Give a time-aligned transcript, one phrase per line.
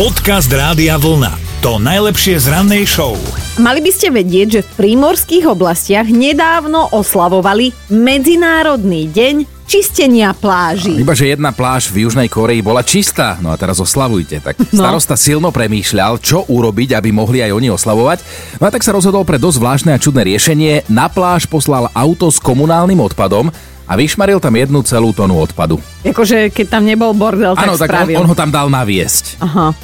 [0.00, 1.60] Podcast Rádia Vlna.
[1.60, 3.20] To najlepšie z rannej show.
[3.60, 10.96] Mali by ste vedieť, že v prímorských oblastiach nedávno oslavovali Medzinárodný deň čistenia pláží.
[10.96, 13.36] Iba, že jedna pláž v Južnej Koreji bola čistá.
[13.44, 14.40] No a teraz oslavujte.
[14.40, 14.88] Tak No.
[14.88, 18.24] starosta silno premýšľal, čo urobiť, aby mohli aj oni oslavovať.
[18.56, 20.88] No a tak sa rozhodol pre dosť zvláštne a čudné riešenie.
[20.88, 23.52] Na pláž poslal auto s komunálnym odpadom
[23.90, 25.82] a vyšmaril tam jednu celú tonu odpadu.
[26.06, 29.42] Akože keď tam nebol bordel, tak Áno, tak on, on ho tam dal naviesť.
[29.42, 29.74] Aha.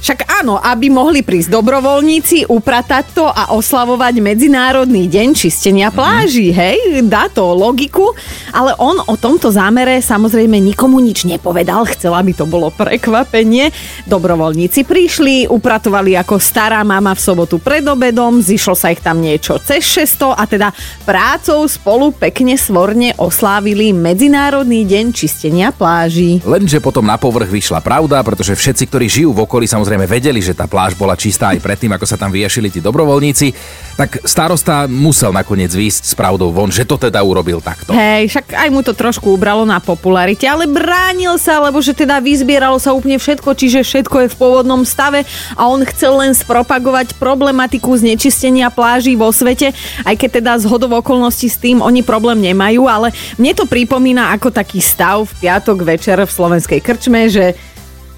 [0.00, 7.04] Však áno, aby mohli prísť dobrovoľníci, upratať to a oslavovať Medzinárodný deň čistenia pláží, hej?
[7.04, 8.16] Dá to logiku,
[8.52, 13.70] ale on o tomto zámere samozrejme nikomu nič nepovedal, chcel, aby to bolo prekvapenie.
[14.08, 19.60] Dobrovoľníci prišli, upratovali ako stará mama v sobotu pred obedom, zišlo sa ich tam niečo
[19.60, 20.68] cez 600 a teda
[21.04, 26.40] prácou spolu pekne svorne oslávili Medzinárodný deň čistenia pláží.
[26.40, 30.54] Lenže potom na povrch vyšla pravda, pretože všetci, ktorí žijú v okolí, samozrejme vedeli, že
[30.54, 33.50] tá pláž bola čistá aj predtým, ako sa tam vyjašili tí dobrovoľníci.
[33.96, 37.96] Tak starosta musel nakoniec výjsť s pravdou von, že to teda urobil takto.
[37.96, 42.20] Hej, však aj mu to trošku ubralo na popularite, ale bránil sa, lebo že teda
[42.20, 45.24] vyzbieralo sa úplne všetko, čiže všetko je v pôvodnom stave
[45.56, 49.72] a on chcel len spropagovať problematiku znečistenia pláží vo svete,
[50.04, 54.34] aj keď teda z hodov okolností s tým oni problém nemajú, ale mne to pripomína
[54.36, 57.56] ako taký stav v piatok večer v slovenskej krčme, že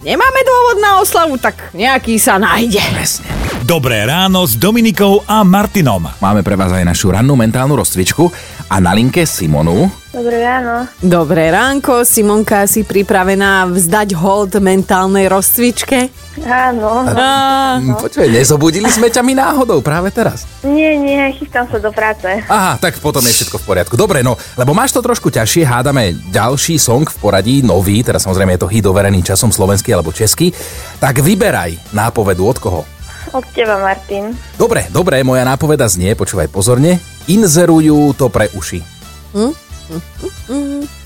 [0.00, 2.80] nemáme dôvod na oslavu, tak nejaký sa nájde.
[2.92, 3.28] Presne.
[3.64, 6.08] Dobré ráno s Dominikou a Martinom.
[6.18, 8.32] Máme pre vás aj našu rannú mentálnu rozcvičku
[8.66, 9.99] a na linke Simonu.
[10.10, 10.90] Dobré ráno.
[10.98, 16.10] Dobré ránko, Simonka, si pripravená vzdať hold mentálnej rozcvičke?
[16.42, 17.06] Áno.
[17.06, 17.94] No.
[17.94, 20.50] Počuj, nezobudili sme ťa my náhodou práve teraz.
[20.66, 22.26] Nie, nie, chystám sa do práce.
[22.26, 23.94] Aha, tak potom je všetko v poriadku.
[23.94, 28.58] Dobre, no, lebo máš to trošku ťažšie, hádame ďalší song v poradí, nový, teraz samozrejme
[28.58, 30.50] je to hit overený časom slovenský alebo český,
[30.98, 32.82] tak vyberaj nápovedu od koho.
[33.30, 34.34] Od teba, Martin.
[34.58, 36.98] Dobre, dobre, moja nápoveda znie, počúvaj pozorne,
[37.30, 38.82] inzerujú to pre uši.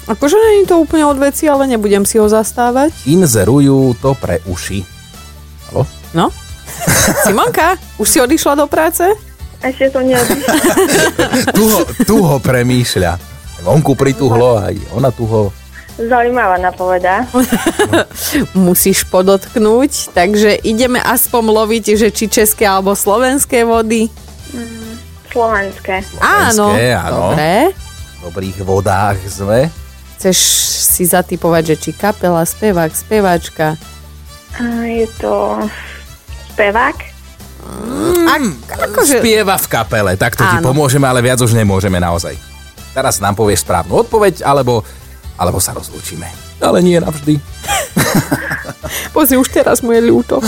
[0.05, 2.93] Akože nie je to úplne od veci, ale nebudem si ho zastávať.
[3.09, 4.85] Inzerujú to pre uši.
[5.73, 5.89] Halo?
[6.13, 6.29] No?
[7.25, 9.05] Simonka, už si odišla do práce?
[9.65, 10.55] Ešte som neodišla.
[11.57, 13.17] Tu ho, tu ho premýšľa.
[13.65, 15.49] Vonku prituhlo aj ona tu ho...
[15.95, 17.25] Zaujímavá napoveda.
[18.69, 24.11] Musíš podotknúť, takže ideme aspoň loviť, že či české alebo slovenské vody.
[25.31, 26.03] Slovenské.
[26.19, 27.33] Áno, áno.
[27.33, 27.73] dobre.
[28.25, 29.69] Dobrých vodách sme.
[30.17, 30.39] Chceš
[30.81, 33.77] si zatypovať, že či kapela, spevák, speváčka.
[34.57, 35.61] A je to
[36.57, 36.97] spevák.
[38.25, 38.43] Ak,
[38.89, 42.33] akože, Spieva v kapele, tak to ti pomôžeme, ale viac už nemôžeme naozaj.
[42.97, 44.81] Teraz nám povieš správnu odpoveď, alebo,
[45.37, 46.25] alebo sa rozlúčime.
[46.65, 47.37] Ale nie navždy.
[49.15, 50.41] pozri, už teraz mu je ľúto.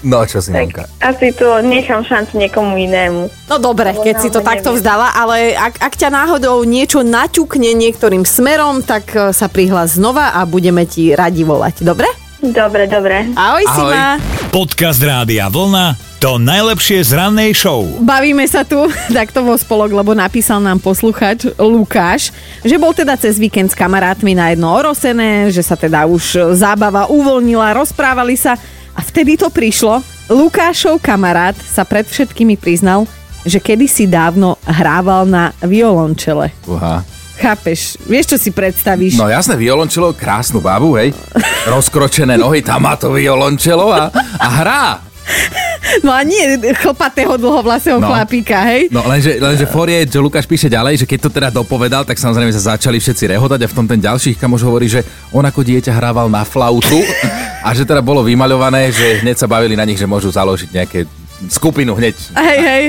[0.00, 0.84] No čo, Tak Simonka?
[0.96, 3.28] asi to nechám šancu niekomu inému.
[3.46, 4.80] No dobre, Lebo keď si to naozaj takto neviem.
[4.80, 10.32] vzdala, ale ak, ak ťa náhodou niečo naťukne niektorým smerom, tak e, sa prihlás znova
[10.32, 11.84] a budeme ti radi volať.
[11.84, 12.08] Dobre?
[12.40, 13.28] Dobre, dobre.
[13.36, 13.76] Ahoj, Ahoj.
[13.92, 14.04] Sima.
[14.48, 15.92] Podcast Rádia Vlna.
[16.20, 17.84] To najlepšie z rannej show.
[18.00, 18.80] Bavíme sa tu,
[19.16, 23.76] tak to bol spolok, lebo napísal nám posluchač Lukáš, že bol teda cez víkend s
[23.76, 28.56] kamarátmi na jedno orosené, že sa teda už zábava uvoľnila, rozprávali sa
[28.92, 30.02] a vtedy to prišlo.
[30.26, 33.06] Lukášov kamarát sa pred všetkými priznal,
[33.42, 36.52] že kedysi dávno hrával na violončele.
[36.64, 37.02] Uha.
[37.34, 37.96] Chápeš?
[38.04, 39.16] Vieš, čo si predstavíš?
[39.16, 41.16] No jasné, violončelo, krásnu babu, hej.
[41.64, 44.84] Rozkročené nohy, tam má to violončelo a, a hrá.
[46.02, 46.42] No a nie
[46.74, 48.12] chlpatého dlhovlasého No.
[48.12, 48.92] chlapíka, hej?
[48.92, 52.18] No lenže, lenže for je, že Lukáš píše ďalej, že keď to teda dopovedal, tak
[52.18, 55.00] samozrejme sa začali všetci rehotať a v tom ten ďalší kamoš hovorí, že
[55.30, 57.00] on ako dieťa hrával na flautu
[57.60, 61.04] a že teda bolo vymaľované, že hneď sa bavili na nich, že môžu založiť nejaké
[61.48, 62.16] skupinu hneď.
[62.36, 62.84] Hej, hej,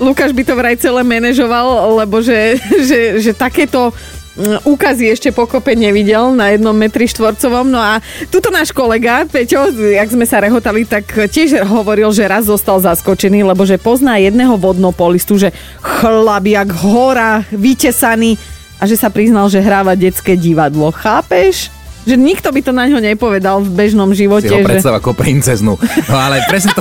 [0.00, 2.56] Lukáš by to vraj celé manažoval, lebo že,
[2.88, 3.92] že, že takéto
[4.36, 7.68] mm, úkazy ešte pokope nevidel na jednom metri štvorcovom.
[7.68, 8.00] No a
[8.32, 13.44] tuto náš kolega, Peťo, jak sme sa rehotali, tak tiež hovoril, že raz zostal zaskočený,
[13.44, 15.52] lebo že pozná jedného vodnopolistu, že
[15.84, 18.40] chlap jak hora, vytesaný
[18.80, 20.88] a že sa priznal, že hráva detské divadlo.
[20.88, 21.79] Chápeš?
[22.08, 24.48] Že nikto by to na ňo nepovedal v bežnom živote.
[24.48, 24.66] Si ho že...
[24.66, 25.76] predstav ako princeznú.
[26.08, 26.80] No ale presne, to,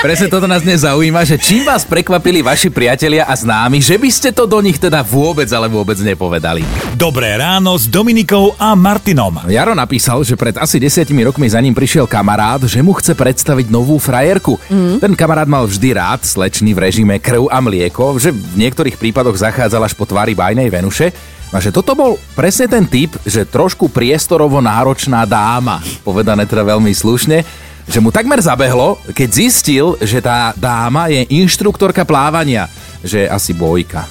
[0.00, 4.08] presne toto nás dnes zaujíma, že čím vás prekvapili vaši priatelia a známi, že by
[4.08, 6.64] ste to do nich teda vôbec, ale vôbec nepovedali.
[6.96, 9.44] Dobré ráno s Dominikou a Martinom.
[9.52, 13.68] Jaro napísal, že pred asi desiatimi rokmi za ním prišiel kamarát, že mu chce predstaviť
[13.68, 14.56] novú frajerku.
[14.72, 14.96] Mm.
[14.96, 19.36] Ten kamarát mal vždy rád slečny v režime krv a mlieko, že v niektorých prípadoch
[19.36, 21.33] zachádzal až po tvári bajnej Venuše.
[21.54, 26.90] A že toto bol presne ten typ, že trošku priestorovo náročná dáma, povedané teda veľmi
[26.90, 27.46] slušne.
[27.84, 32.66] že mu takmer zabehlo, keď zistil, že tá dáma je inštruktorka plávania,
[33.04, 34.08] že je asi bojka.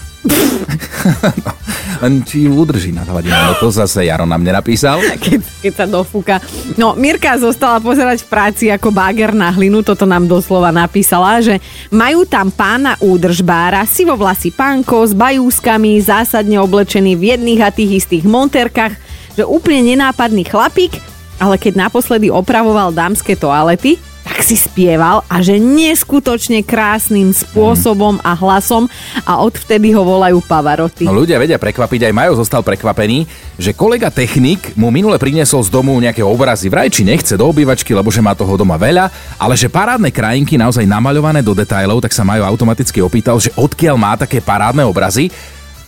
[1.43, 1.51] no,
[2.03, 4.99] len či ju udrží nad hladinou, no to zase Jaro na mne napísal.
[5.23, 6.43] keď, keď sa dofúka.
[6.75, 11.63] No, Mirka zostala pozerať v práci ako báger na hlinu, toto nám doslova napísala, že
[11.87, 18.27] majú tam pána údržbára, sivovlasý pánko s bajúskami, zásadne oblečený v jedných a tých istých
[18.27, 18.93] monterkách,
[19.39, 20.99] že úplne nenápadný chlapík,
[21.39, 23.97] ale keď naposledy opravoval dámske toalety,
[24.33, 28.89] tak si spieval a že neskutočne krásnym spôsobom a hlasom
[29.29, 31.05] a odvtedy ho volajú Pavaroty.
[31.05, 33.29] No ľudia vedia prekvapiť, aj Majo zostal prekvapený,
[33.61, 36.65] že kolega technik mu minule priniesol z domu nejaké obrazy.
[36.65, 40.57] Vraj či nechce do obývačky, lebo že má toho doma veľa, ale že parádne krajinky
[40.57, 45.29] naozaj namaľované do detailov, tak sa Majo automaticky opýtal, že odkiaľ má také parádne obrazy.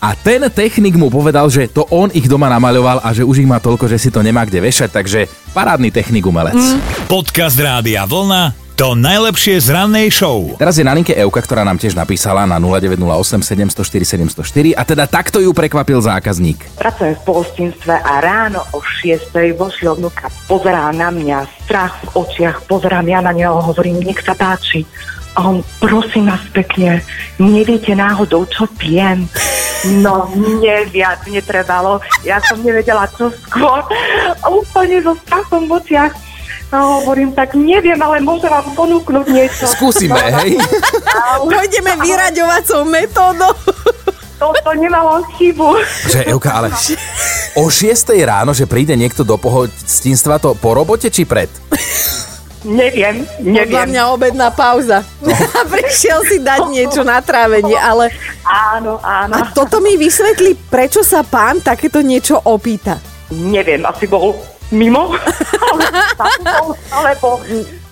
[0.06, 3.50] A ten technik mu povedal, že to on ich doma namaľoval a že už ich
[3.50, 6.54] má toľko, že si to nemá kde vešať, takže parádny technik umelec.
[6.54, 6.78] Mm.
[7.10, 10.54] Podcast Rádia Vlna to najlepšie z rannej show.
[10.62, 15.10] Teraz je na linke Euka, ktorá nám tiež napísala na 0908 704 704 a teda
[15.10, 16.78] takto ju prekvapil zákazník.
[16.78, 19.32] Pracujem v pohostinstve a ráno o 6.
[19.58, 24.38] vošlo vnúka, pozerá na mňa, strach v očiach, pozerám ja na neho, hovorím, nech sa
[24.38, 24.86] páči.
[25.40, 27.00] A on, prosím vás pekne,
[27.40, 29.26] neviete náhodou, čo pijem?
[30.02, 32.02] No, mne viac netrebalo.
[32.26, 33.86] Ja som nevedela, čo skôr.
[34.46, 36.14] Úplne so strachom v očiach.
[36.74, 39.70] No, hovorím, tak neviem, ale môžem vám ponúknuť niečo.
[39.70, 40.58] Skúsime, hej?
[41.46, 43.54] Pôjdeme vyraďovacou metódou.
[44.36, 45.80] Toto nemalo chybu.
[46.12, 46.68] Že Euka, ale
[47.56, 51.48] o 6 ráno, že príde niekto do pohostinstva, to po robote či pred?
[52.66, 53.88] Neviem, Podľa neviem.
[53.94, 55.06] mňa obedná pauza.
[55.22, 58.10] A prišiel si dať niečo na trávenie, ale
[58.42, 59.34] Áno, áno.
[59.38, 62.98] a toto mi vysvetlí, prečo sa pán takéto niečo opýta.
[63.30, 64.34] Neviem, asi bol
[64.70, 65.14] mimo.
[66.22, 66.42] ale,
[66.90, 67.42] alebo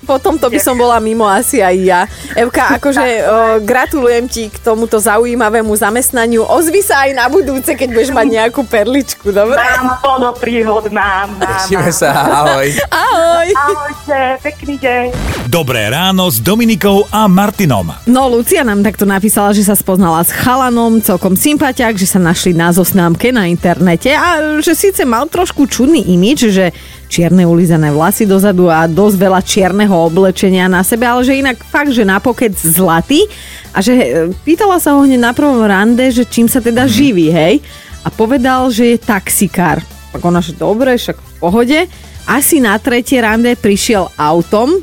[0.04, 2.02] Po tomto by som bola mimo asi aj ja.
[2.36, 3.24] Evka, akože o,
[3.64, 6.44] gratulujem ti k tomuto zaujímavému zamestnaniu.
[6.44, 9.58] Ozvi sa aj na budúce, keď budeš mať nejakú perličku, dobre?
[9.58, 11.40] mám plno príhod, mám.
[11.40, 12.12] Tešíme sa,
[12.44, 12.68] ahoj.
[12.92, 13.48] Ahoj.
[13.56, 15.06] Ahojte, pekný deň.
[15.48, 17.94] Dobré ráno s Dominikou a Martinom.
[18.10, 22.58] No, Lucia nám takto napísala, že sa spoznala s chalanom, celkom sympatiak, že sa našli
[22.58, 26.74] na zosnámke na internete a že síce mal trošku čudný imič, že
[27.14, 31.94] čierne ulizané vlasy dozadu a dosť veľa čierneho oblečenia na sebe, ale že inak fakt,
[31.94, 33.30] že napokec zlatý
[33.70, 34.06] a že e,
[34.42, 37.62] pýtala sa ho hneď na prvom rande, že čím sa teda živí, hej?
[38.02, 39.86] A povedal, že je taxikár.
[40.10, 41.80] Tak ona, že dobre, však v pohode.
[42.26, 44.82] Asi na tretie rande prišiel autom,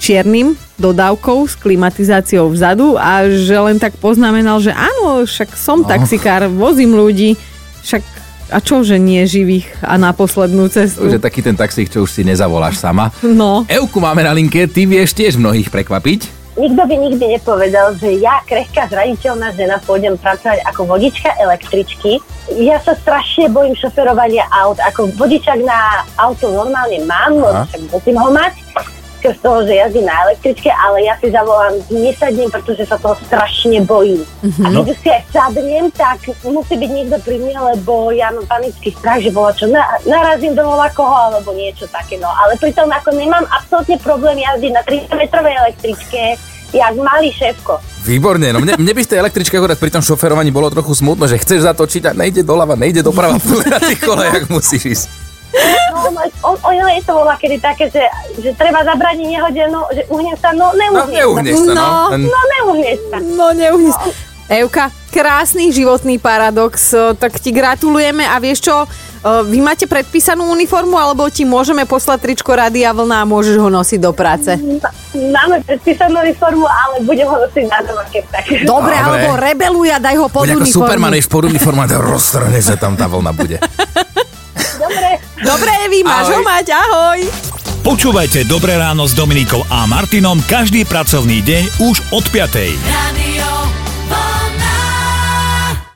[0.00, 5.88] čiernym dodávkou s klimatizáciou vzadu a že len tak poznamenal, že áno, však som No.
[5.88, 7.38] taxikár, vozím ľudí,
[7.86, 8.02] však
[8.54, 11.10] a čo, že nie živých a na poslednú cestu?
[11.10, 13.10] Už je taký ten taxík, čo už si nezavoláš sama.
[13.26, 16.46] No, Euku máme na linke, ty vieš tiež mnohých prekvapiť.
[16.54, 22.22] Nikto by nikdy nepovedal, že ja, krehká zraniteľná žena, pôjdem pracovať ako vodička električky.
[22.54, 24.78] Ja sa strašne bojím šoferovania aut.
[24.78, 27.66] Ako vodičak na auto normálne mám, Aha.
[27.66, 28.54] však musím ho mať
[29.24, 33.80] skrz toho, že jazdím na električke, ale ja si zavolám, nesadnem, pretože sa toho strašne
[33.88, 34.20] bojím.
[34.60, 38.44] A keď už si aj sadnem, tak musí byť niekto pri mne, lebo ja mám
[38.44, 42.20] panický strach, že bola čo, na, narazím do koho alebo niečo také.
[42.20, 42.28] No.
[42.28, 46.20] Ale pritom ako nemám absolútne problém jazdiť na 300-metrovej električke,
[46.76, 47.80] jak malý šéfko.
[48.04, 51.24] Výborne, no mne, mne by v tej električke akorát pri tom šoferovaní bolo trochu smutno,
[51.24, 53.40] že chceš zatočiť a nejde doľava, nejde doprava,
[53.72, 55.23] na tých kolejach musíš ísť.
[55.94, 58.02] No, no, on, on, je to bola kedy také, že,
[58.42, 61.14] že treba zabraniť nehode, no, že uhne sa, no No neuhne
[61.46, 61.86] neuhneš sa, no.
[62.10, 62.10] No.
[62.10, 62.22] Len,
[62.98, 63.16] sa.
[63.22, 64.06] No neuhne sa.
[64.10, 64.32] no.
[64.44, 68.86] Evka, krásny životný paradox, o, tak ti gratulujeme a vieš čo, o,
[69.48, 74.00] vy máte predpísanú uniformu, alebo ti môžeme poslať tričko Radia Vlna a môžeš ho nosiť
[74.04, 74.52] do práce?
[75.16, 78.44] Máme predpísanú formu, ale budem ho nosiť na doma, keď tak.
[78.68, 79.00] Dobre, Dobre.
[79.00, 80.76] alebo rebeluj a daj ho pod ako uniformu.
[80.76, 83.56] Superman, ješ pod uniformu a roztrhne, že tam tá vlna bude.
[85.54, 85.70] Dobre.
[85.86, 86.34] Evi, máš Ahoj.
[86.34, 87.20] ho mať, ahoj.
[87.86, 92.74] Počúvajte Dobré ráno s Dominikou a Martinom každý pracovný deň už od 5.
[92.82, 93.23] Radio